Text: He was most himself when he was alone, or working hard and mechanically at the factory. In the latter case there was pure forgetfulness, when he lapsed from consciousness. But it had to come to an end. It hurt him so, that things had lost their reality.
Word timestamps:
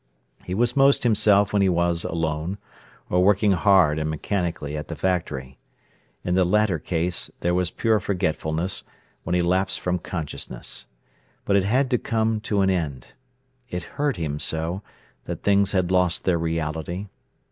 He 0.45 0.55
was 0.55 0.75
most 0.75 1.03
himself 1.03 1.53
when 1.53 1.61
he 1.61 1.69
was 1.69 2.03
alone, 2.03 2.57
or 3.07 3.23
working 3.23 3.51
hard 3.51 3.99
and 3.99 4.09
mechanically 4.09 4.75
at 4.75 4.87
the 4.87 4.95
factory. 4.95 5.59
In 6.23 6.33
the 6.33 6.43
latter 6.43 6.79
case 6.79 7.29
there 7.41 7.53
was 7.53 7.69
pure 7.69 7.99
forgetfulness, 7.99 8.83
when 9.21 9.35
he 9.35 9.41
lapsed 9.41 9.79
from 9.79 9.99
consciousness. 9.99 10.87
But 11.45 11.55
it 11.55 11.65
had 11.65 11.91
to 11.91 11.99
come 11.99 12.39
to 12.39 12.61
an 12.61 12.71
end. 12.71 13.13
It 13.69 13.83
hurt 14.01 14.15
him 14.17 14.39
so, 14.39 14.81
that 15.25 15.43
things 15.43 15.71
had 15.71 15.91
lost 15.91 16.25
their 16.25 16.39
reality. 16.39 17.09